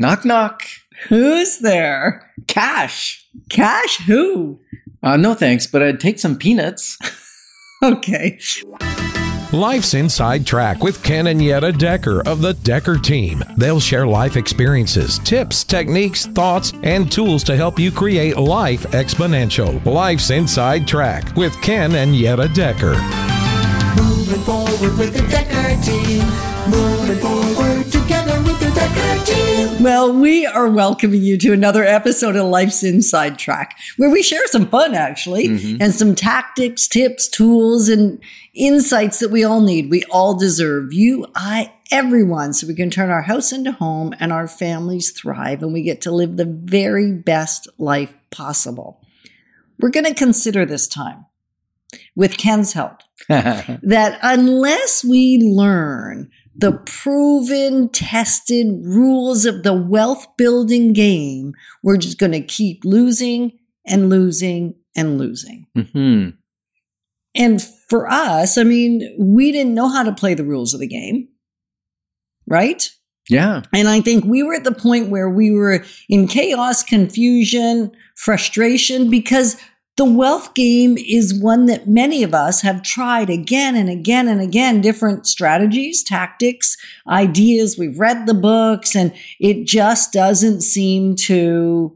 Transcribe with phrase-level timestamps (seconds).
[0.00, 0.62] Knock, knock.
[1.08, 2.32] Who's there?
[2.46, 3.28] Cash.
[3.50, 4.58] Cash who?
[5.02, 6.96] Uh, no thanks, but I'd take some peanuts.
[7.82, 8.38] Okay.
[9.54, 13.42] Life's Inside Track with Ken and Yetta Dekker of the Dekker team.
[13.56, 19.82] They'll share life experiences, tips, techniques, thoughts, and tools to help you create life exponential.
[19.86, 22.96] Life's Inside Track with Ken and Yetta Dekker.
[23.96, 26.70] Moving forward with the Dekker team.
[26.70, 28.09] Moving forward together
[29.80, 34.46] Well, we are welcoming you to another episode of Life's Inside Track, where we share
[34.48, 35.80] some fun, actually, mm-hmm.
[35.80, 39.90] and some tactics, tips, tools, and insights that we all need.
[39.90, 44.34] We all deserve you, I, everyone, so we can turn our house into home and
[44.34, 49.00] our families thrive and we get to live the very best life possible.
[49.78, 51.24] We're going to consider this time,
[52.14, 60.92] with Ken's help, that unless we learn the proven, tested rules of the wealth building
[60.92, 65.66] game, we're just going to keep losing and losing and losing.
[65.74, 66.30] hmm
[67.34, 70.86] And for us, I mean, we didn't know how to play the rules of the
[70.86, 71.28] game,
[72.46, 72.90] right?
[73.28, 73.62] Yeah.
[73.72, 79.08] And I think we were at the point where we were in chaos, confusion, frustration,
[79.08, 79.56] because
[80.00, 84.40] the wealth game is one that many of us have tried again and again and
[84.40, 87.76] again, different strategies, tactics, ideas.
[87.76, 91.94] We've read the books, and it just doesn't seem to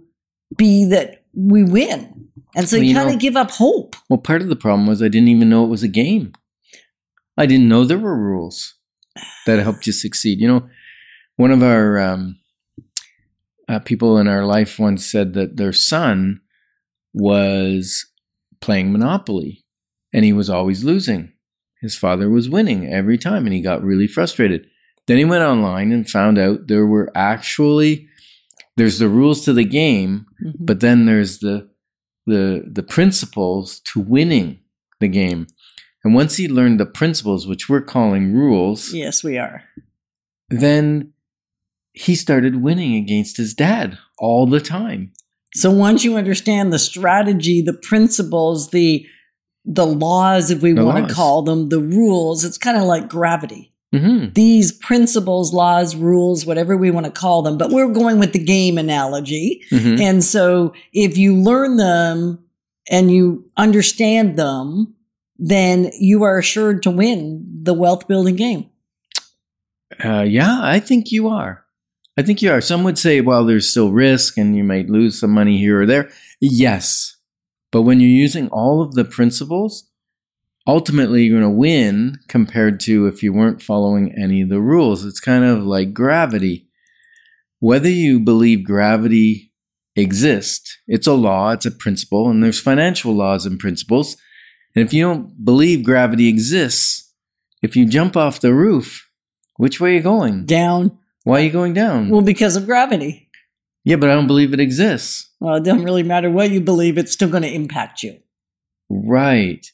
[0.55, 2.29] be that we win.
[2.55, 3.97] And so Well, you, kind of give up hope.
[4.11, 6.35] Well, part of the problem was I didn't even know it was a game.
[7.39, 8.75] I didn't know there were rules
[9.47, 10.43] that helped you succeed.
[10.43, 10.69] You know,
[11.37, 12.39] one of our um,
[13.67, 16.43] uh, people in our life once said that their son
[17.15, 18.07] was
[18.61, 19.65] playing Monopoly
[20.13, 21.33] and he was always losing.
[21.81, 24.67] His father was winning every time and he got really frustrated.
[25.07, 28.09] Then he went online and found out there were actually
[28.77, 30.55] there's the rules to the game, Mhm.
[30.59, 31.69] but then there's the
[32.27, 34.59] the the principles to winning
[35.01, 35.47] the game.
[36.03, 39.63] And once he learned the principles, which we're calling rules, Yes, we are.
[40.49, 41.13] then
[41.93, 45.13] he started winning against his dad all the time.
[45.55, 49.07] So once you understand the strategy, the principles, the
[49.65, 51.09] the laws, if we The want laws.
[51.09, 53.73] to call them, the rules, it's kind of like gravity.
[53.93, 58.33] hmm These principles, laws, rules, whatever we want to call them, but we're going with
[58.35, 59.63] the game analogy.
[59.71, 62.45] hmm And so if you learn them
[62.91, 64.95] and you understand them,
[65.39, 68.67] then you are assured to win the wealth building game.
[70.05, 71.64] Uh, yeah, I think you are.
[72.17, 72.61] I think you are.
[72.61, 75.87] Some would say, well, there's still risk and you might lose some money here or
[75.87, 76.11] there.
[76.41, 77.17] Yes.
[77.73, 79.91] But when you're using all of the principles,
[80.67, 85.05] ultimately you're going to win compared to if you weren't following any of the rules.
[85.05, 86.69] It's kind of like gravity.
[87.59, 89.53] Whether you believe gravity
[89.97, 94.17] exists, it's a law, it's a principle, and there's financial laws and principles.
[94.77, 97.13] And if you don't believe gravity exists,
[97.63, 99.09] if you jump off the roof,
[99.57, 100.45] which way are you going?
[100.47, 100.99] Down.
[101.25, 102.09] Why are you going down?
[102.11, 103.29] Well, because of gravity.
[103.85, 105.31] yeah, but I don't believe it exists.
[105.41, 108.19] Well, it doesn't really matter what you believe, it's still going to impact you.
[108.89, 109.67] Right.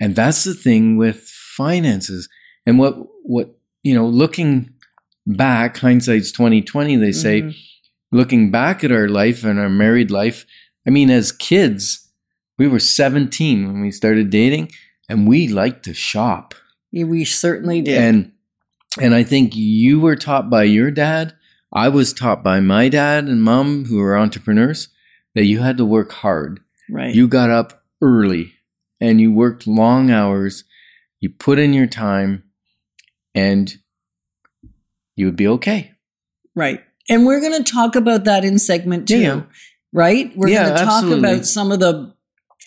[0.00, 2.28] And that's the thing with finances.
[2.66, 4.70] And what what you know, looking
[5.26, 7.56] back, hindsight's twenty twenty, they say, Mhm.
[8.12, 10.46] looking back at our life and our married life,
[10.86, 12.08] I mean, as kids,
[12.58, 14.70] we were seventeen when we started dating,
[15.08, 16.54] and we liked to shop.
[16.92, 17.98] Yeah, We certainly did.
[17.98, 18.32] And
[19.00, 21.34] and I think you were taught by your dad.
[21.72, 24.88] I was taught by my dad and mom, who are entrepreneurs,
[25.34, 26.60] that you had to work hard.
[26.90, 27.14] right.
[27.14, 28.52] You got up early
[29.00, 30.64] and you worked long hours.
[31.20, 32.44] You put in your time,
[33.34, 33.76] and
[35.16, 35.92] you would be okay.
[36.54, 36.82] right.
[37.10, 39.42] And we're going to talk about that in segment two, yeah.
[39.92, 40.30] right?
[40.36, 41.30] We're Yeah, going to talk absolutely.
[41.30, 42.14] about some of the,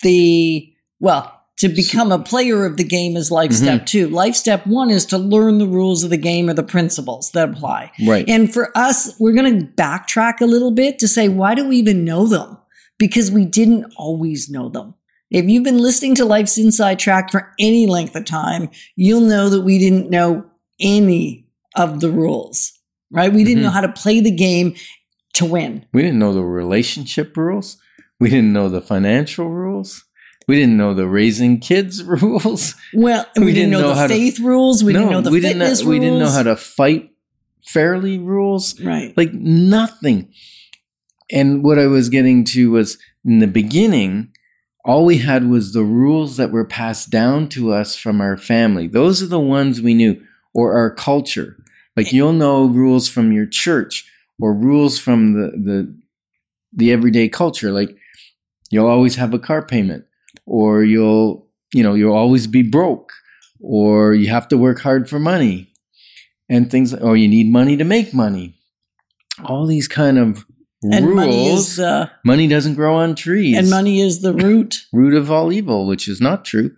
[0.01, 3.63] the, well, to become a player of the game is life Mm-hmm.
[3.63, 4.09] step two.
[4.09, 7.49] Life step one is to learn the rules of the game or the principles that
[7.49, 7.91] apply.
[8.07, 8.27] Right.
[8.27, 11.77] And for us, we're going to backtrack a little bit to say, why do we
[11.77, 12.57] even know them?
[12.97, 14.95] Because we didn't always know them.
[15.29, 19.47] If you've been listening to Life's Inside Track for any length of time, you'll know
[19.49, 20.45] that we didn't know
[20.79, 21.47] any
[21.77, 22.73] of the rules,
[23.11, 23.31] right?
[23.31, 23.65] We didn't Mhm.
[23.65, 24.73] know how to play the game
[25.35, 25.85] to win.
[25.93, 27.77] we didn't know the relationship rules.
[28.19, 30.03] We didn't know the financial rules.
[30.47, 32.75] We didn't know the raising kids rules.
[32.93, 34.83] Well, we, We didn't, didn't know, know how the to- faith rules.
[34.83, 35.85] We didn't know the we fitness didn't.
[35.85, 37.11] Know, we didn't know how to fight
[37.63, 38.79] fairly rules.
[38.81, 39.15] Right.
[39.15, 40.33] like nothing.
[41.31, 44.31] And what I was getting to was in the beginning,
[44.83, 48.87] all we had was the rules that were passed down to us from our family.
[48.87, 50.21] Those are the ones we knew,
[50.53, 51.55] or our culture.
[51.95, 54.09] Like you'll know rules from your church
[54.41, 55.97] or rules from the the
[56.73, 57.95] the everyday culture like
[58.71, 60.05] you'll always have a car payment
[60.51, 63.13] or you'll you know you'll always be broke
[63.61, 65.71] or you have to work hard for money
[66.49, 68.55] and things or you need money to make money.
[69.45, 70.45] All these kind of
[70.83, 73.57] And rules money is the money doesn't grow on trees.
[73.57, 74.85] And money is the root.
[74.91, 76.71] root of all evil which is not true.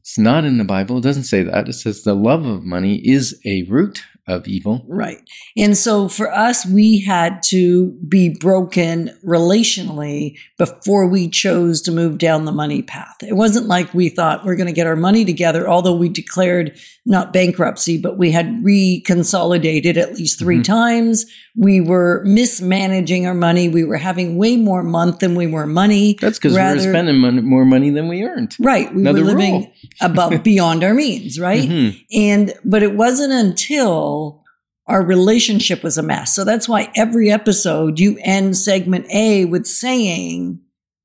[0.00, 0.98] It's not in the bible.
[0.98, 1.68] It doesn't say that.
[1.68, 5.18] It says the love of money is a root of evil Right.
[5.56, 12.18] And so for us, we had to be broken relationally before we chose to move
[12.18, 13.16] down the money path.
[13.22, 16.78] It wasn't like we thought we're going to get our money together, although we declared
[17.04, 20.64] not bankruptcy, but we had reconsolidated at least 3 Mhm.
[20.64, 21.26] times.
[21.56, 23.68] We were mismanaging our money.
[23.68, 26.16] We were having way more month than we were money.
[26.20, 28.94] that's because we were spending more money than we earned Right.
[28.94, 29.70] We Another were living
[30.00, 31.68] above beyond our means, right?
[31.68, 31.96] Mhm.
[32.14, 34.40] And, but it wasn't until
[34.86, 36.34] our relationship was a mess.
[36.34, 40.58] So that's why every episode you end segment A with saying,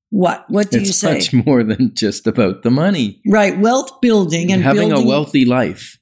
[0.09, 0.45] what?
[0.49, 1.17] What do you say?
[1.17, 3.57] it's much more than just about the money right.
[3.59, 5.05] Wealth building and having building.
[5.05, 5.97] a wealthy life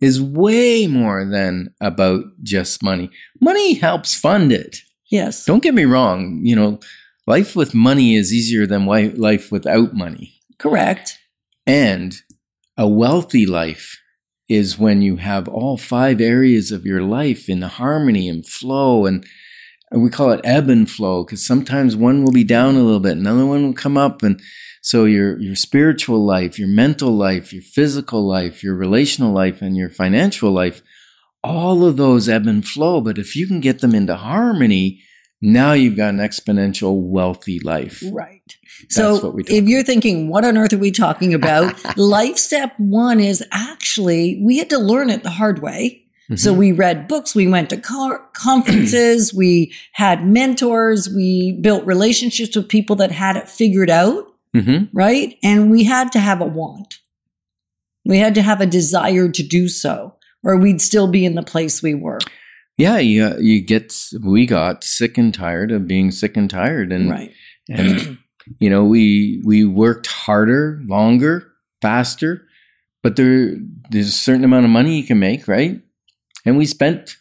[0.00, 3.10] is way more than about just money
[3.40, 4.78] money helps fund it
[5.10, 5.44] Yes.
[5.44, 6.78] don't get me wrong you know
[7.26, 11.18] life with money is easier than life without money Correct.
[11.66, 12.16] and
[12.76, 14.00] a wealthy life
[14.48, 19.24] is when you have all five areas of your life in harmony and flow and
[20.00, 23.16] we call it ebb and flow because sometimes one will be down a little bit
[23.16, 24.40] another one will come up and
[24.82, 29.76] so your your spiritual life your mental life your physical life your relational life and
[29.76, 30.82] your financial life
[31.42, 35.00] all of those ebb and flow but if you can get them into harmony
[35.40, 38.40] now you've got an exponential wealthy life Right.
[38.82, 41.74] That's So what we talk if you're thinking, what on earth are we talking about?
[41.96, 46.03] Life step one is actually, we had to learn it the hard way.
[46.36, 46.56] So Mhm.
[46.56, 52.68] we read books, we went to co- conferences, we had mentors, we built relationships with
[52.68, 54.24] people that had it figured out,
[54.54, 54.88] Mhm.
[54.94, 55.36] right?
[55.42, 57.00] And we had to have a want.
[58.06, 61.42] We had to have a desire to do so, or we'd still be in the
[61.42, 62.20] place we were.
[62.78, 66.90] Yeah, you uh, you get we got sick and tired of being sick and tired,
[66.92, 67.32] and right.
[67.68, 68.18] and
[68.58, 72.42] you know we we worked harder, longer, faster,
[73.02, 73.54] but there
[73.90, 75.80] there's a certain amount of money you can make, right?
[76.44, 77.16] And we spent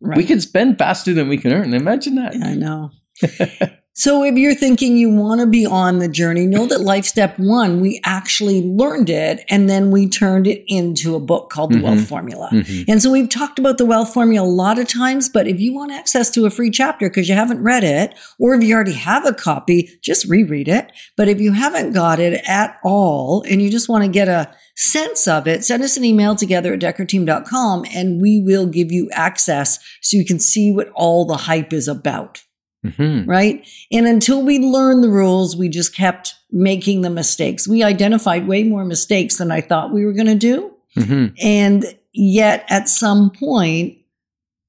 [0.00, 0.18] Right.
[0.18, 1.72] we can spend faster than we can earn.
[1.72, 2.34] Imagine that.
[2.42, 2.90] I know.
[3.96, 7.38] so if you're thinking you want to be on the journey, know that life step
[7.38, 11.80] one, we actually learned it and then we turned it into a book called The
[11.80, 12.06] Wealth Mhm.
[12.08, 12.48] Formula.
[12.52, 12.84] Mhm.
[12.88, 15.72] And so we've talked about the wealth formula a lot of times, but if you
[15.72, 18.92] want access to a free chapter because you haven't read it, or if you already
[18.92, 20.90] have a copy, just reread it.
[21.16, 24.48] But if you haven't got it at all and you just want to get a
[24.76, 29.08] sense of it, send us an email together at dekkerteam.com and we will give you
[29.12, 32.42] access so you can see what all the hype is about
[32.84, 33.26] Mhm.
[33.26, 33.66] right?
[33.90, 37.66] And until we learned the rules, we just kept making the mistakes.
[37.66, 40.70] We identified way more mistakes than I thought we were going to do.
[40.96, 41.34] Mhm.
[41.42, 43.98] And yet at some point,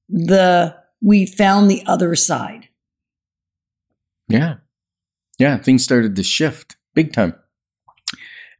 [0.08, 2.68] the, we found the other side.
[4.28, 4.54] Yeah.
[5.38, 7.34] Yeah, things started to shift big time.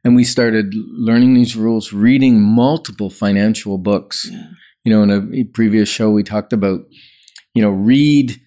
[0.03, 4.29] And we started learning these rules, reading multiple financial books.
[4.31, 4.49] Yeah.
[4.85, 6.81] You know, in a previous show, we talked about,
[7.53, 8.39] you know, read,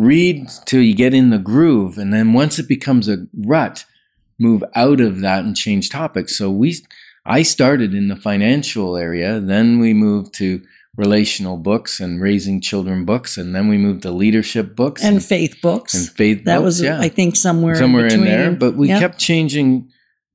[0.00, 1.98] read till you get in the groove.
[1.98, 3.84] And then once it becomes a rut,
[4.38, 6.36] move out of that and change topics.
[6.38, 6.74] So we,
[7.26, 9.38] I started in the financial area.
[9.40, 10.62] Then we moved to
[10.96, 13.36] relational books and raising children books.
[13.36, 15.94] And then we moved to leadership books And faith books.
[15.94, 16.98] and faith that books, was, yeah.
[17.00, 18.24] I think, somewhere, somewhere in, between.
[18.24, 18.52] there.
[18.52, 19.00] But we Yep.
[19.00, 19.90] kept changing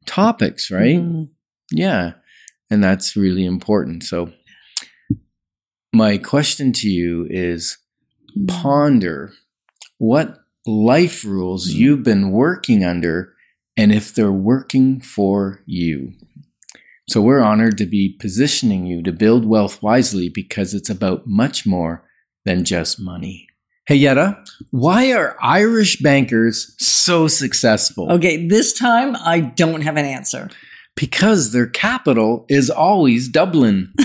[0.05, 0.97] topics, right?
[0.99, 1.29] Mhm.
[1.71, 2.13] Yeah.
[2.69, 4.03] And that's really important.
[4.03, 4.31] So
[5.93, 7.77] my question to you is
[8.47, 9.33] ponder
[9.97, 11.79] what life rules Mm-hmm.
[11.79, 13.33] you've been working under
[13.77, 16.13] and if they're working for you.
[17.09, 21.65] So we're honored to be positioning you to build wealth wisely because it's about much
[21.65, 22.03] more
[22.45, 23.47] than just money.
[23.87, 28.11] Hey Yetta, why are Irish bankers so successful?
[28.11, 30.49] Okay, this time I don't have an answer.
[30.95, 33.93] Because their capital is always Dublin.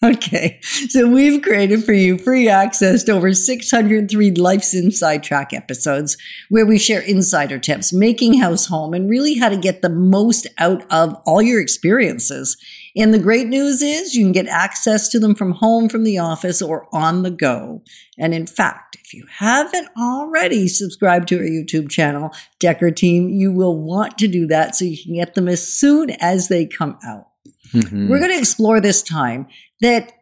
[0.04, 6.16] Okay, so we've created for you free access to over 603 Life's Inside Track episodes
[6.48, 10.46] where we share insider tips, making house home, and really how to get the most
[10.56, 12.56] out of all your experiences.
[12.96, 16.16] And the great news is you can get access to them from home, from the
[16.16, 17.82] office, or on the go.
[18.18, 23.52] And in fact, if you haven't already subscribed to our YouTube channel, Dekker Team, you
[23.52, 26.96] will want to do that so you can get them as soon as they come
[27.06, 27.26] out.
[27.72, 28.08] Mhm.
[28.08, 29.46] We're going to explore this time
[29.80, 30.12] that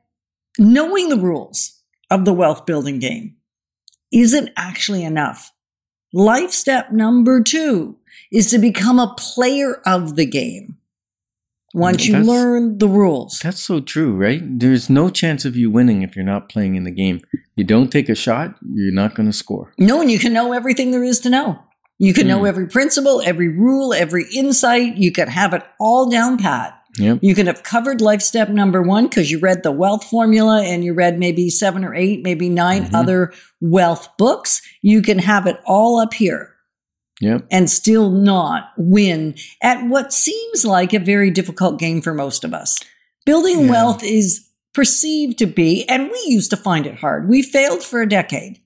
[0.59, 3.37] knowing the rules of the wealth building game
[4.12, 5.53] isn't actually enough.
[6.12, 7.99] Life step number two
[8.33, 10.77] is to become a player of the game.
[11.75, 13.41] Once you That's- learn the rules.
[13.43, 14.41] That's so true, right?
[14.43, 17.21] There's no chance of you winning if you're not playing in the game.
[17.57, 19.75] You don't take a shot, you're not going to score.
[19.79, 21.59] No, and you can know everything there is to know.
[21.99, 22.47] You can know Hmm.
[22.47, 24.97] every principle, every rule, every insight.
[24.97, 26.78] You can have it all down pat.
[26.99, 27.19] Yep.
[27.23, 30.85] You can have covered life step number one because you read the wealth formula and
[30.85, 32.95] you read maybe seven or eight, maybe 9 Mhm.
[32.95, 34.61] other wealth books.
[34.83, 36.50] You can have it all up here
[37.21, 37.47] Yep.
[37.50, 42.52] and still not win at what seems like a very difficult game for most of
[42.55, 42.78] us.
[43.26, 43.71] Building Yeah.
[43.71, 47.28] wealth is perceived to be, and we used to find it hard.
[47.28, 48.61] We failed for a decade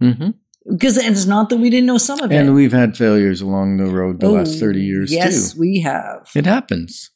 [0.00, 0.30] hmm
[0.70, 2.34] because and it's not that we didn't know some of it.
[2.36, 5.58] And we've had failures along the road the last 30 years yes, too.
[5.60, 6.28] we have.
[6.34, 7.10] It happens.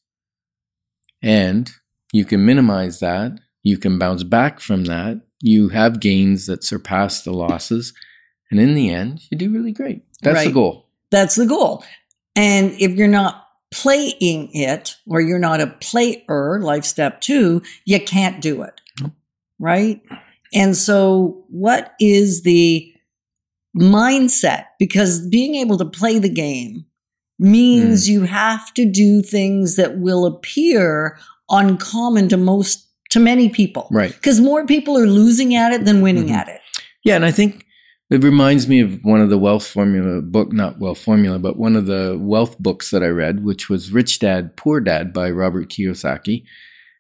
[1.25, 1.71] And
[2.13, 3.41] you can minimize that.
[3.63, 5.23] You can bounce back from that.
[5.41, 7.95] You have gains that surpass the losses.
[8.51, 10.03] And in the end, you do really great.
[10.23, 10.89] That's the goal.
[11.11, 11.83] That's the goal.
[12.37, 18.01] And if you're not playing it or you're not a player, life step two, you
[18.01, 18.81] can't do it.
[19.01, 19.13] Nope.
[19.59, 20.03] Right?
[20.53, 22.93] And so, what is the
[23.77, 24.67] mindset?
[24.79, 26.85] Because being able to play the game
[27.39, 31.19] means you have to do things that will appear
[31.51, 33.89] uncommon to most, to many people.
[33.91, 34.13] Right.
[34.13, 36.35] Because more people are losing at it than winning Mhm.
[36.35, 36.61] at it.
[37.05, 37.67] Yeah, and I think
[38.11, 41.75] it reminds me of one of the wealth formula book, not wealth formula, but one
[41.77, 45.69] of the wealth books that I read, which was Rich Dad, Poor Dad by Robert
[45.69, 46.45] Kiyosaki.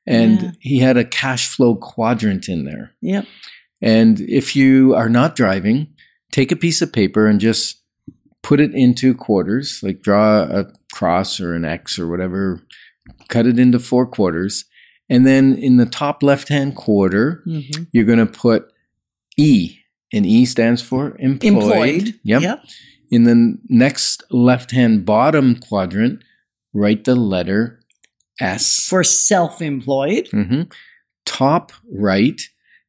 [0.07, 0.50] And Yeah.
[0.61, 2.93] he had a cash flow quadrant in there.
[3.00, 3.26] Yep.
[3.81, 5.88] And if you are not driving,
[6.33, 7.76] take a piece of paper and just
[8.45, 12.61] put it into quarters, like draw a cross or an X or whatever,
[13.29, 14.67] cut it into four quarters.
[15.11, 17.89] And then in the top left hand quarter, Mhm.
[17.93, 18.67] you're going to put
[19.37, 19.79] E.
[20.13, 21.53] And E stands for employed.
[21.55, 22.15] Employed.
[22.23, 22.43] Yep.
[22.43, 22.65] Yep.
[23.11, 26.23] In the next left hand bottom quadrant,
[26.73, 27.81] write the letter
[28.41, 28.87] S.
[28.89, 30.29] For self employed.
[30.31, 30.63] hmm
[31.27, 32.41] Top right,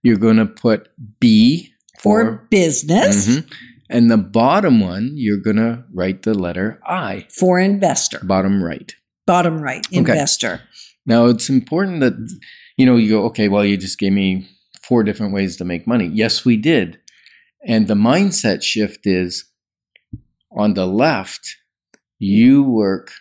[0.04, 1.72] you're going to put B
[2.02, 3.46] for business, Mhm.
[3.90, 8.94] And the bottom one, you're going to write the letter I, for investor, bottom right.
[9.28, 9.98] bottom right, Okay.
[9.98, 10.62] investor.
[11.06, 12.14] Now, it's important that,
[12.78, 14.50] you know, you go, okay, well, you just gave me
[14.82, 16.08] four different ways to make money.
[16.08, 17.00] Yes, we did.
[17.68, 19.46] And the mindset shift is
[20.52, 21.58] on the left,
[22.18, 23.12] you work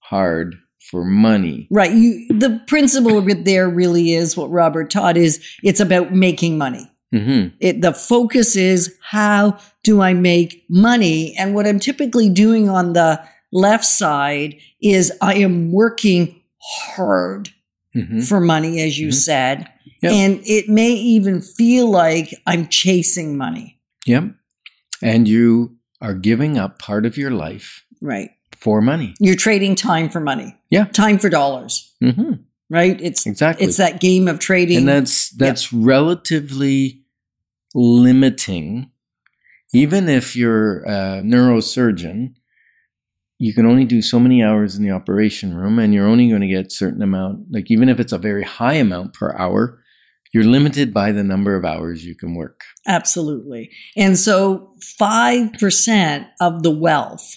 [0.00, 0.56] hard
[0.90, 1.66] for money.
[1.70, 1.92] Right.
[1.92, 6.90] You, the principle there really is what Robert taught is it's about making money.
[7.14, 11.34] Hmm It, the focus is how do I make money?
[11.38, 13.20] And what I'm typically doing on the
[13.52, 17.50] left side is I am working hard
[17.92, 19.14] hmm for money, as you Mhm.
[19.14, 19.68] said.
[20.02, 20.12] Yep.
[20.12, 23.78] And it may even feel like I'm chasing money.
[24.06, 24.24] Yep.
[25.02, 28.30] And you are giving up part of your life Right.
[28.58, 29.14] for money.
[29.20, 30.56] You're trading time for money.
[30.70, 30.84] Yeah.
[30.86, 31.92] Time for dollars.
[32.00, 32.32] hmm
[32.70, 32.98] Right.
[33.00, 33.66] It's Exactly.
[33.66, 34.78] it's that game of trading.
[34.78, 37.03] and that's that's relatively
[37.74, 38.90] limiting
[39.72, 42.34] even if you're a neurosurgeon
[43.40, 46.40] you can only do so many hours in the operation room and you're only going
[46.40, 49.80] to get a certain amount like even if it's a very high amount per hour
[50.32, 53.70] you're limited by the number of hours you can work Absolutely.
[53.96, 57.36] And so 5% of the wealth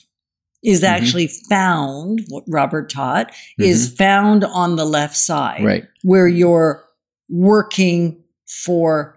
[0.64, 0.88] is Mhm.
[0.88, 5.66] actually found, what Robert taught, is found on the left side, Mm-hmm.
[5.66, 6.84] right where you're
[7.30, 8.24] working
[8.66, 9.17] for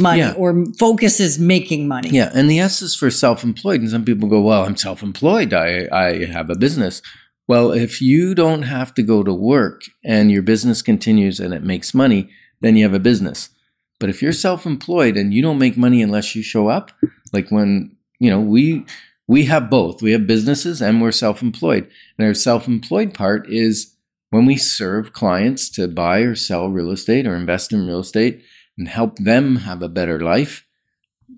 [0.00, 0.32] money Yeah.
[0.32, 2.10] or focus is making money.
[2.10, 5.52] yeah and the s is for self-employed and some people go well i'm self-employed.
[5.52, 7.02] I i have a business.
[7.48, 11.62] Well if you don't have to go to work and your business continues and it
[11.62, 12.28] makes money
[12.60, 13.50] then you have a business.
[14.00, 16.90] But if you're self-employed and you don't make money unless you show up
[17.32, 18.84] like when you know we
[19.28, 20.02] we have both.
[20.02, 21.88] We have businesses and we're self-employed.
[22.16, 23.96] And our self-employed part is
[24.30, 28.42] when we serve clients to buy or sell real estate or invest in real estate
[28.78, 30.64] and help them have a better life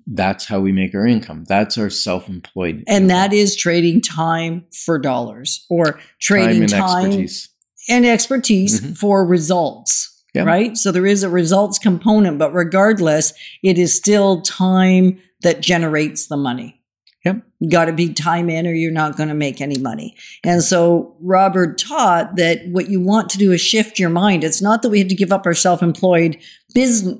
[0.06, 4.98] that's how we make our income that's our self-employed And that is trading time for
[4.98, 7.48] dollars or trading time time, and expertise
[7.88, 8.98] and expertise Mhm.
[8.98, 10.14] for results.
[10.34, 10.42] Yeah.
[10.44, 10.76] Right.
[10.76, 16.36] So there is a results component, but regardless, it is still time that generates the
[16.36, 16.82] money.
[17.24, 17.42] Yep.
[17.60, 20.14] You got to be time in or you're not going to make any money.
[20.44, 24.44] And so Robert taught that what you want to do is shift your mind.
[24.44, 26.36] It's not that we have to give up our self employed
[26.74, 27.18] business.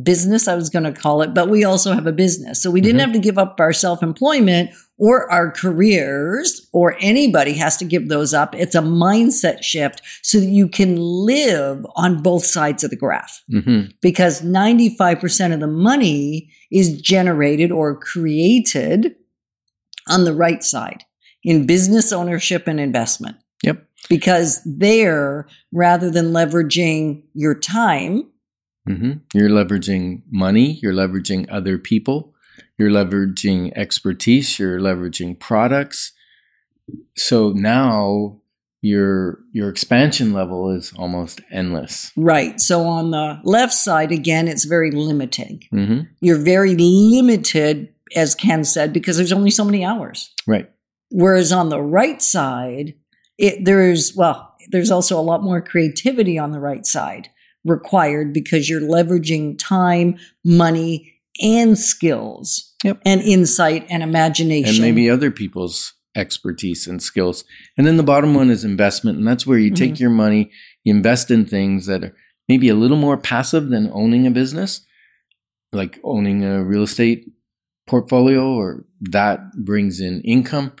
[0.00, 2.62] Business, I was going to call it, but we also have a business.
[2.62, 3.04] So we didn't Mhm.
[3.06, 8.08] have to give up our self employment or our careers or anybody has to give
[8.08, 8.54] those up.
[8.54, 13.42] It's a mindset shift so that you can live on both sides of the graph
[13.50, 19.16] hmm because 95% of the money is generated or created
[20.08, 21.02] on the right side
[21.42, 23.36] in business ownership and investment.
[23.64, 23.84] Yep.
[24.08, 28.24] Because there, rather than leveraging your time,
[28.96, 30.78] hmm You're leveraging money.
[30.82, 32.34] You're leveraging other people.
[32.78, 34.58] You're leveraging expertise.
[34.58, 36.12] You're leveraging products.
[37.16, 38.40] So now
[38.82, 42.10] your your expansion level is almost endless.
[42.16, 42.58] right.
[42.60, 45.62] So on the left side, again, it's very limiting.
[45.70, 50.32] hmm You're very limited, as Ken said, because there's only so many hours.
[50.46, 50.70] Right.
[51.10, 52.94] Whereas on the right side,
[53.36, 57.28] it, there's, well, there's also a lot more creativity on the right side
[57.64, 63.02] required because you're leveraging time, money, and skills Yep.
[63.04, 64.76] and insight and imagination.
[64.76, 67.44] And maybe other people's expertise and skills.
[67.76, 70.02] And then the bottom one is investment, and that's where you take mm-hmm.
[70.02, 70.50] your money,
[70.84, 72.16] you invest in things that are
[72.48, 74.84] maybe a little more passive than owning a business,
[75.72, 77.30] like owning a real estate
[77.86, 80.72] portfolio, or that brings in income.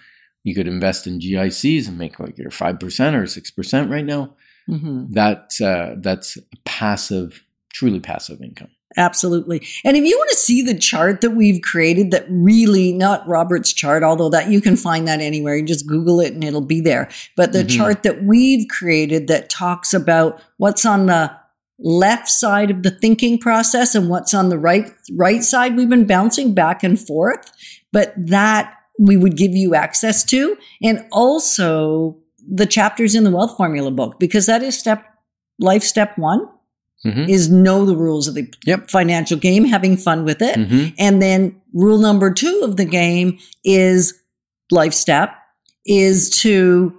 [0.42, 4.04] You could invest in GICs and make like your five percent or six percent right
[4.04, 4.36] now.
[4.70, 5.12] Mhm.
[5.12, 8.68] That uh, that's passive, truly passive income.
[8.96, 9.64] Absolutely.
[9.84, 13.72] And if you want to see the chart that we've created that really not Robert's
[13.72, 16.80] chart, although that you can find that anywhere, you just Google it and it'll be
[16.80, 17.08] there.
[17.36, 17.68] But the Mhm.
[17.76, 21.30] chart that we've created that talks about what's on the
[21.78, 26.04] left side of the thinking process and what's on the right right side, we've been
[26.06, 27.52] bouncing back and forth,
[27.92, 30.58] but that we would give you access to.
[30.82, 32.16] And also
[32.48, 35.04] the chapters in the wealth formula book, because that is step
[35.58, 36.40] life step one
[37.04, 37.28] Mhm.
[37.28, 38.90] is know the rules of the Yep.
[38.90, 40.56] financial game, having fun with it.
[40.56, 40.92] Mhm.
[40.98, 44.14] And then rule number two of the game is
[44.70, 45.30] life step
[45.86, 46.92] is to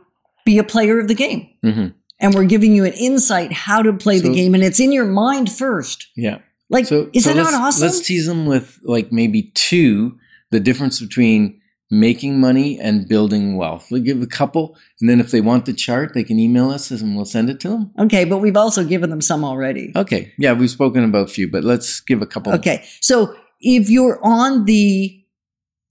[0.43, 1.48] be a player of the game.
[1.63, 1.93] Mhm.
[2.19, 4.55] And we're giving you an insight how to play the game.
[4.55, 6.07] And it's in your mind first.
[6.15, 6.39] Yeah.
[6.69, 7.83] Like, So is so that not awesome?
[7.88, 10.17] Let's tease them with like maybe two,
[10.50, 11.61] the difference between
[11.93, 13.89] making money and building wealth.
[13.92, 16.89] We'll give a couple, and then if they want the chart, they can email us
[16.89, 17.92] and we'll send it to them.
[18.00, 19.92] okay, but we've also given them some already.
[19.96, 20.31] Okay.
[20.37, 22.53] Yeah, we've spoken about a few, but let's give a couple.
[22.53, 22.83] Okay.
[23.01, 25.22] So if you're on the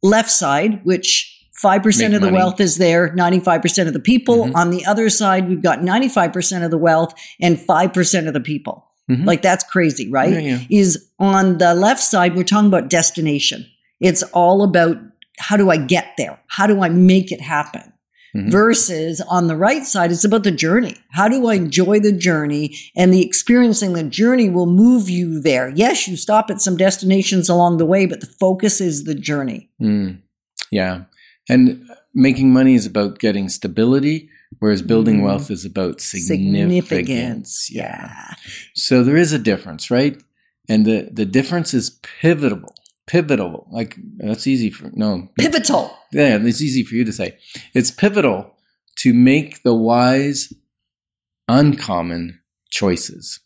[0.03, 2.37] left side, which 5% Make of the money.
[2.39, 4.47] wealth is there, 95% of the people.
[4.47, 4.55] Mhm.
[4.57, 8.87] On the other side, we've got 95% of the wealth and 5% of the people.
[9.11, 9.27] Mhm.
[9.27, 10.33] Like that's crazy, right?
[10.33, 10.59] Yeah, yeah.
[10.71, 13.67] Is on the left side, we're talking about destination.
[14.01, 14.97] It's all about
[15.41, 16.39] how do I get there?
[16.49, 17.93] How do I make it happen?
[18.37, 18.51] Mhm.
[18.53, 20.95] Versus on the right side, it's about the journey.
[21.11, 22.77] How do I enjoy the journey?
[22.97, 25.73] And the experiencing the journey will move you there.
[25.75, 29.69] Yes, you stop at some destinations along the way, but the focus is the journey.
[29.83, 30.19] Mm.
[30.71, 31.03] Yeah.
[31.49, 31.83] And
[32.15, 34.29] making money is about getting stability,
[34.61, 35.25] whereas building Mhm.
[35.25, 37.69] wealth is about significance.
[37.71, 38.35] Yeah.
[38.75, 40.17] So there is a difference, right?
[40.69, 42.75] And the, the difference is pivotal.
[43.11, 43.67] Pivotal.
[43.73, 45.29] Like that's easy for no.
[45.37, 45.97] Pivotal.
[46.13, 47.37] Yeah, it's easy for you to say.
[47.75, 48.55] It's pivotal
[48.99, 50.53] to make the wise,
[51.49, 53.41] uncommon choices.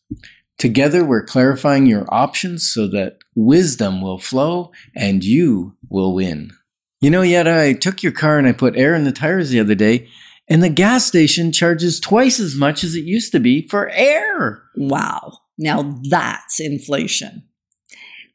[0.59, 6.50] Together, we're clarifying your options so that wisdom will flow and you will win.
[7.00, 9.61] You know, yet I took your car and I put air in the tires the
[9.61, 10.09] other day,
[10.46, 14.62] and the gas station charges twice as much as it used to be for air.
[14.77, 15.38] Wow.
[15.57, 17.44] Now that's inflation.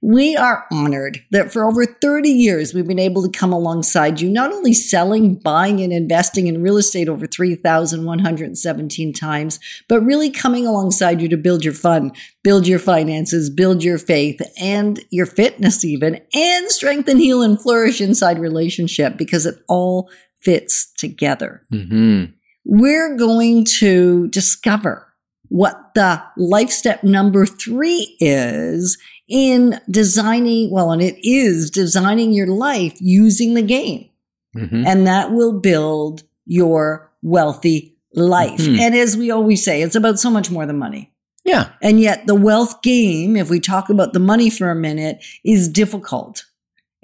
[0.02, 4.30] We are honored that for over 30 years, we've been able to come alongside you,
[4.30, 9.60] not only selling, buying, and investing in real estate over 3,117 times,
[9.90, 14.42] but really coming alongside you to build your fun, build your finances, build your faith
[14.62, 20.10] and your fitness, even, and strengthen, heal, and flourish inside relationship because it all
[20.42, 22.32] fits together Mm-hmm.
[22.64, 25.14] we're going to discover
[25.50, 28.98] what the life step number three is
[29.30, 34.10] in designing, well, and it is designing your life using the game.
[34.58, 34.84] Mm-hmm.
[34.86, 38.60] And that will build your wealthy life.
[38.60, 38.80] Mhm.
[38.80, 41.12] And as we always say, it's about so much more than money.
[41.46, 41.70] Yeah.
[41.82, 45.68] And yet the wealth game, if we talk about the money for a minute, is
[45.70, 46.46] difficult.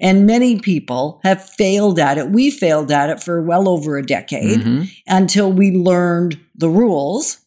[0.00, 2.30] And many people have failed at it.
[2.30, 4.90] We failed at it for well over a decade Mhm.
[5.06, 7.38] until we learned the rules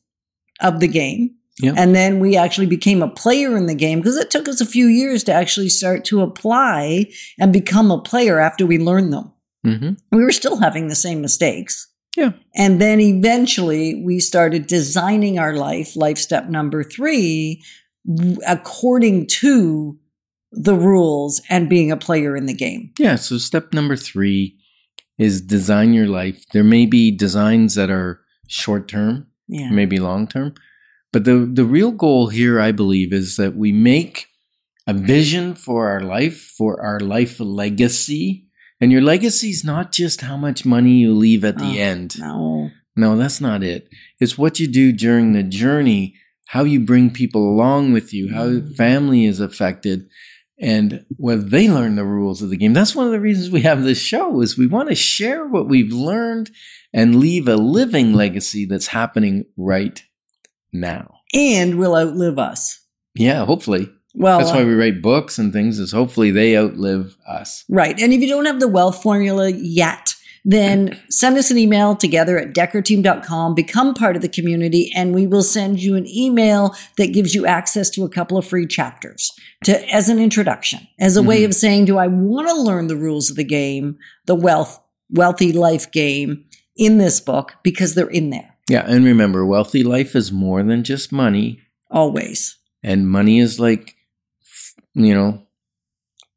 [0.61, 1.31] of the game.
[1.61, 1.73] Yeah.
[1.75, 4.65] And then we actually became a player in the game because it took us a
[4.65, 9.31] few years to actually start to apply and become a player after we learned them.
[9.65, 9.97] Mhm.
[10.11, 11.87] We were still having the same mistakes.
[12.15, 12.31] Yeah.
[12.55, 17.61] And then eventually we started designing our life, life step number three,
[18.47, 19.97] according to
[20.51, 22.91] the rules and being a player in the game.
[22.97, 23.15] Yeah.
[23.17, 24.55] So step number three
[25.17, 26.43] is design your life.
[26.53, 29.69] There may be designs that are short term, Yeah.
[29.69, 30.55] maybe long term,
[31.11, 34.27] but the the real goal here, I believe, is that we make
[34.87, 38.45] a vision for our life, for our life legacy.
[38.81, 42.15] And your legacy is not just how much money you leave at the Oh, end.
[42.17, 42.69] No.
[42.95, 43.89] No, that's not it.
[44.21, 46.15] It's what you do during the journey,
[46.47, 48.75] how you bring people along with you, how Mm.
[48.77, 50.07] family is affected,
[50.61, 52.73] and whether they learn the rules of the game.
[52.73, 55.67] That's one of the reasons we have this show is we want to share what
[55.67, 56.49] we've learned
[56.93, 60.01] and leave a living legacy that's happening right
[60.71, 61.19] now.
[61.33, 62.79] And will outlive us.
[63.15, 63.89] Yeah, hopefully.
[64.15, 67.63] Well, That's why we write books and things is hopefully they outlive us.
[67.69, 67.99] Right.
[67.99, 72.37] And if you don't have the wealth formula yet, then send us an email together
[72.39, 77.13] at dekkerteam.com, become part of the community, and we will send you an email that
[77.13, 79.31] gives you access to a couple of free chapters
[79.63, 81.45] to as an introduction, as a way Mhm.
[81.45, 84.79] of saying, do I want to learn the rules of the game, the wealth,
[85.11, 87.55] wealthy life game in this book?
[87.63, 91.59] Because they're in there Yeah, and remember, wealthy life is more than just money.
[91.91, 92.55] always.
[92.83, 93.95] and money is like
[94.93, 95.41] you know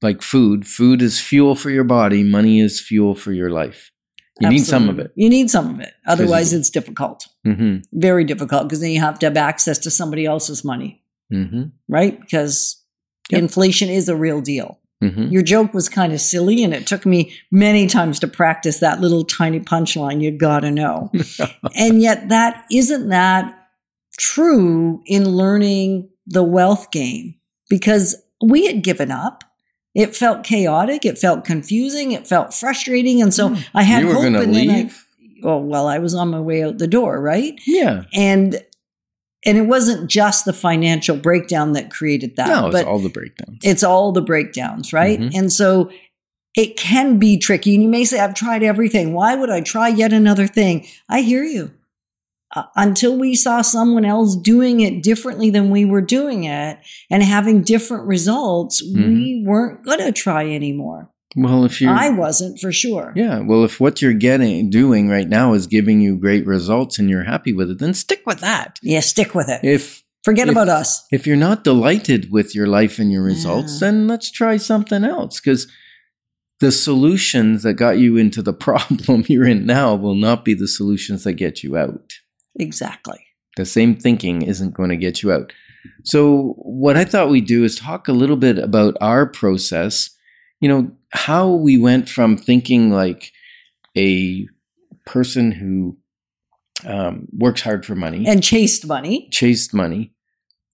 [0.03, 3.91] like food food is fuel for your body money is fuel for your life
[4.41, 5.93] you need some of it You need some of it.
[6.07, 10.25] Otherwise, it's difficult, hmm very difficult, because then you have to have access to somebody
[10.27, 10.91] else's money.
[11.31, 12.19] hmm right?
[12.21, 12.79] Because
[13.31, 13.39] Yep.
[13.43, 14.81] inflation is a real deal.
[15.11, 18.79] Hmm Your joke was kind of silly, and it took me many times to practice
[18.79, 20.23] that little tiny punchline.
[20.23, 21.11] You gotta know.
[21.77, 23.69] and yet, that isn't that
[24.19, 27.35] true in learning the wealth game
[27.69, 29.45] because we had given up.
[29.95, 31.05] It felt chaotic.
[31.05, 32.13] It felt confusing.
[32.13, 33.21] It felt frustrating.
[33.21, 34.25] And so I had you were hope.
[34.25, 35.07] and then I- leave
[35.45, 37.61] oh, well, I was on my way out the door, right?
[37.67, 38.63] yeah And
[39.45, 43.09] and it wasn't just the financial breakdown that created that, no it's but all the
[43.09, 45.19] breakdowns it's all the breakdowns, right?
[45.21, 45.35] Mhm.
[45.37, 45.91] And so
[46.55, 47.75] it can be tricky.
[47.75, 49.15] And you may say, I've tried everything.
[49.15, 50.87] Why would I try yet another thing?
[51.09, 51.71] I hear you.
[52.55, 56.79] Uh, until we saw someone else doing it differently than we were doing it
[57.11, 59.15] and having different results, Mm-hmm.
[59.15, 61.09] we weren't going to try anymore.
[61.37, 63.13] Well if you're I wasn't for sure.
[63.17, 67.09] yeah well if what you're getting doing right now is giving you great results and
[67.09, 69.61] you're happy with it then stick with that Yeah, stick with it.
[69.65, 71.05] if Forget if- about us.
[71.11, 73.79] if you're not delighted with your life and your results, Yeah.
[73.91, 75.67] then let's try something else because
[76.61, 80.69] the solutions that got you into the problem you're in now will not be the
[80.69, 82.13] solutions that get you out.
[82.59, 83.19] Exactly.
[83.57, 85.53] The same thinking isn't going to get you out.
[86.05, 90.12] So, what I thought we'd do is talk a little bit about our process,
[90.63, 93.33] you know, how we went from thinking like
[93.99, 94.47] a
[95.05, 95.99] person who
[96.87, 100.13] um, works hard for money, And chased money, chased money,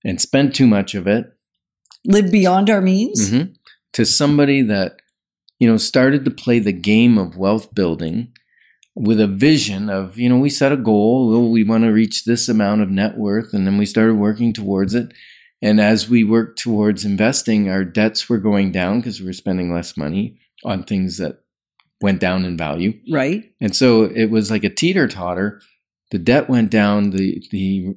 [0.05, 1.27] and spent too much of it
[2.05, 3.31] lived beyond our means.
[3.31, 3.55] Mhm.
[3.95, 5.01] to somebody that
[5.59, 8.29] you know started to play the game of wealth building
[8.95, 12.25] with a vision of you know we set a goal well, we want to reach
[12.25, 15.13] this amount of net worth and then we started working towards it
[15.61, 19.73] and as we worked towards investing our debts were going down because we were spending
[19.73, 21.41] less money on things that
[22.01, 23.53] went down in value Right.
[23.61, 25.61] and so it was like a teeter totter
[26.11, 27.97] the debt went down the the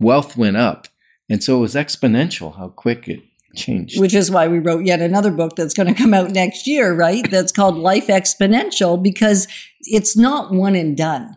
[0.00, 0.88] wealth went up
[1.30, 3.20] and so it was exponential how quick it
[3.56, 6.66] changed which is why we wrote yet another book that's going to come out next
[6.66, 7.28] year, right?
[7.30, 9.48] That's called Life Exponential because
[9.80, 11.34] it's not one and done.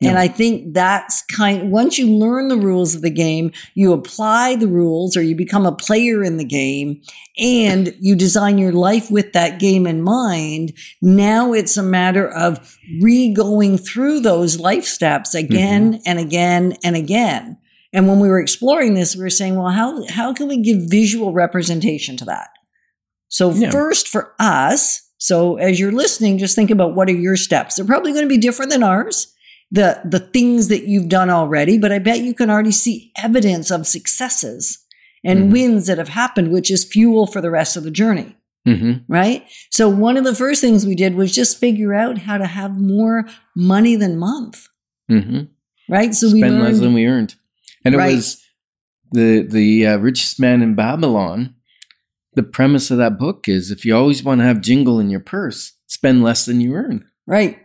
[0.00, 4.54] And I think that's kind once you learn the rules of the game, you apply
[4.54, 7.02] the rules or you become a player in the game
[7.36, 10.72] and you design your life with that game in mind.
[11.02, 16.02] Now it's a matter of re-going through those life steps again mm-hmm.
[16.06, 17.58] and again and again.
[17.92, 20.88] And when we were exploring this, we were saying, well, how, how can we give
[20.88, 22.50] visual representation to that?
[23.28, 23.70] So Yeah.
[23.70, 27.74] first for us, so as you're listening, just think about what are your steps.
[27.74, 29.34] They're probably going to be different than ours
[29.70, 33.70] the the things that you've done already, but I bet you can already see evidence
[33.70, 34.78] of successes
[35.24, 35.52] and Mhm.
[35.52, 39.44] wins that have happened, which is fuel for the rest of the journey, hmm right?
[39.70, 42.78] So one of the first things we did was just figure out how to have
[42.80, 44.68] more money than month,
[45.08, 45.40] hmm
[45.88, 46.14] right?
[46.14, 47.34] So we spend less than we earned,
[47.84, 48.14] and it Right.
[48.14, 48.42] was
[49.12, 51.54] the the uh, richest man in Babylon.
[52.34, 55.20] The premise of that book is if you always want to have jingle in your
[55.20, 57.04] purse, spend less than you earn.
[57.26, 57.58] right.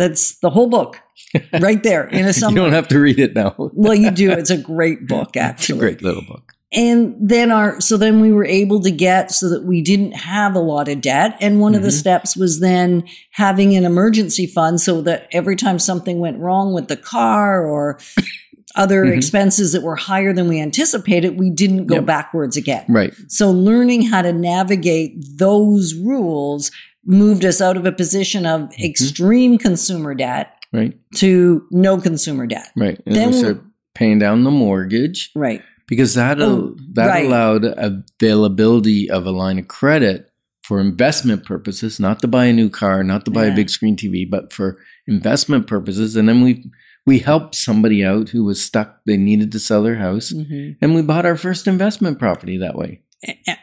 [0.00, 0.98] That's the whole book
[1.60, 3.54] right there in a you don't have to read it now.
[3.74, 4.30] well, you do.
[4.30, 5.78] It's a great book, it's a actually.
[5.80, 6.54] great little book.
[6.72, 10.54] And then our, so then we were able to get so that we didn't have
[10.54, 11.36] a lot of debt.
[11.40, 11.98] And one of the Mhm.
[11.98, 16.86] steps was then having an emergency fund so that every time something went wrong with
[16.86, 17.98] the car or
[18.76, 19.16] other Mhm.
[19.16, 22.06] expenses that were higher than we anticipated, we didn't go Yep.
[22.06, 22.84] backwards again.
[22.88, 23.12] Right.
[23.26, 26.70] So learning how to navigate those rules
[27.04, 28.84] moved us out of a position of Mm-hmm.
[28.84, 30.96] extreme consumer debt Right.
[31.16, 32.68] to no consumer debt.
[32.76, 33.00] Right.
[33.06, 33.60] And Then we we-
[33.94, 35.62] paying down the mortgage Right.
[35.88, 37.26] because that Oh, that right.
[37.26, 40.26] allowed availability of a line of credit
[40.62, 43.52] for investment purposes, not to buy a new car, not to buy Yeah.
[43.52, 46.16] a big screen TV, but for investment purposes.
[46.16, 46.64] And then we
[47.06, 50.76] we helped somebody out who was stuck; they needed to sell their house, Mhm.
[50.82, 53.00] and we bought our first investment property that way.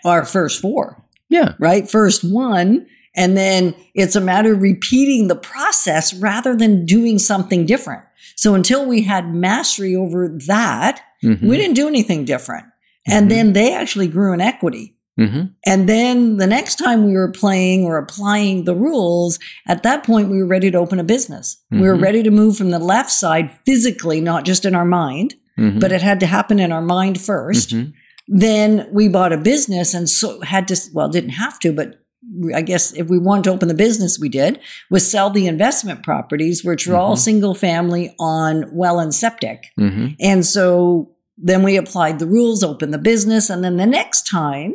[0.04, 1.54] Our first four, Yeah.
[1.60, 1.90] right?
[1.90, 2.88] First one.
[3.18, 8.04] And then it's a matter of repeating the process rather than doing something different.
[8.36, 11.42] So until we had mastery over that, Mhm.
[11.50, 12.66] we didn't do anything different.
[13.08, 13.30] And Mhm.
[13.30, 14.96] then they actually grew in equity.
[15.20, 15.50] Mhm.
[15.66, 20.30] And then the next time we were playing or applying the rules, at that point,
[20.30, 21.58] we were ready to open a business.
[21.72, 22.04] We were Mhm.
[22.04, 25.80] ready to move from the left side physically, not just in our mind, Mhm.
[25.80, 27.94] but it had to happen in our mind 1st Mhm.
[28.28, 31.96] Then we bought a business and so had to, well, didn't have to, but
[32.54, 34.60] I guess if we wanted to open the business, we did,
[34.90, 37.20] was sell the investment properties, which were all Mhm.
[37.20, 39.68] single family on well and septic.
[39.80, 40.16] Mhm.
[40.20, 43.50] And so then we applied the rules, opened the business.
[43.50, 44.74] And then the next time,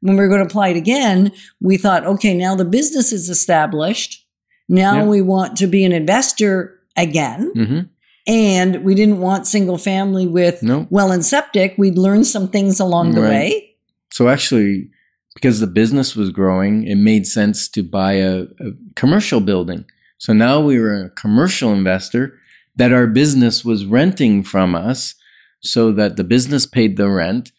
[0.00, 3.28] when we were going to apply it again, we thought, okay, now the business is
[3.28, 4.24] established.
[4.68, 5.04] Now Yeah.
[5.06, 7.52] we want to be an investor again.
[7.54, 7.88] Mhm.
[8.26, 10.86] And we didn't want single family with No.
[10.88, 11.74] well and septic.
[11.76, 13.70] We'd learned some things along the way.
[14.10, 14.88] So actually,
[15.34, 19.84] because the business was growing, it made sense to buy a, a commercial building.
[20.18, 22.38] So now we were a commercial investor
[22.76, 25.14] that our business was renting from us
[25.60, 27.52] so that the business paid the rent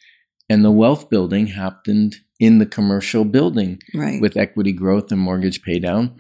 [0.50, 4.22] and the wealth building happened in the commercial building Right.
[4.22, 6.16] with equity growth and mortgage pay down.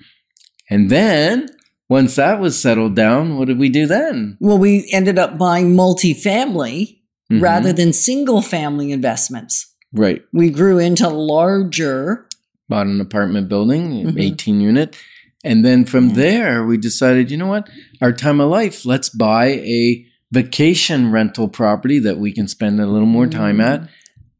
[0.69, 1.47] And then
[1.89, 4.37] once that was settled down, what did we do then?
[4.39, 6.99] well, we ended up buying multifamily
[7.31, 7.41] Mhm.
[7.41, 9.74] rather than single family investments.
[9.95, 10.21] Right.
[10.31, 12.27] We grew into larger
[12.67, 14.19] bought an apartment building, Mhm.
[14.19, 14.95] 18 unit.
[15.43, 16.15] And then from Yeah.
[16.15, 17.69] there, we decided, you know what?
[18.01, 22.87] Our time of life, let's buy a vacation rental property that we can spend a
[22.87, 23.87] little more time at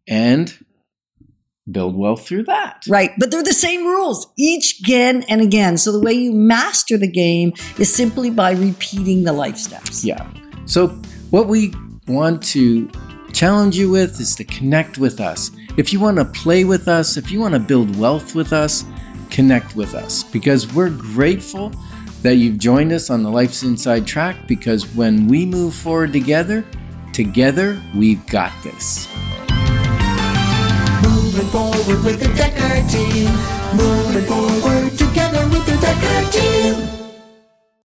[0.08, 0.54] and
[1.72, 2.84] build wealth through that.
[2.88, 3.12] Right.
[3.20, 5.78] But they're the same rules each again and again.
[5.78, 10.04] So the way you master the game is simply by repeating the life steps.
[10.04, 10.26] Yeah.
[10.66, 11.72] So, what we
[12.08, 12.90] want to
[13.36, 15.52] challenge you with is to connect with us.
[15.76, 18.86] If you want to play with us, if you want to build wealth with us,
[19.30, 21.74] connect with us because we're grateful
[22.22, 26.64] that you've joined us on the Life's Inside track because when we move forward together,
[27.12, 29.10] together we've got this.
[31.04, 33.30] Moving forward with the Dekker team.
[33.76, 36.95] Moving forward together with the Dekker team.